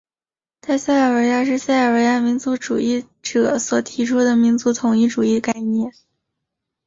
[0.61, 5.91] 大塞尔维亚是塞尔维亚民族主义者所提出的民族统一主义概念。